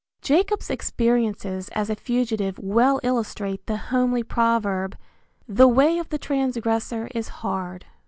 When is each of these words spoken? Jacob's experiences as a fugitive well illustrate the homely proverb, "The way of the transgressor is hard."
Jacob's 0.23 0.71
experiences 0.71 1.69
as 1.73 1.87
a 1.87 1.95
fugitive 1.95 2.57
well 2.57 2.99
illustrate 3.03 3.63
the 3.67 3.77
homely 3.77 4.23
proverb, 4.23 4.97
"The 5.47 5.67
way 5.67 5.99
of 5.99 6.09
the 6.09 6.17
transgressor 6.17 7.07
is 7.13 7.27
hard." 7.27 7.85